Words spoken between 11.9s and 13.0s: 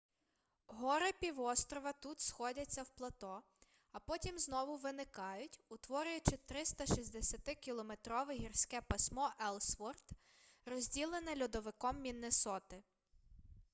міннесоти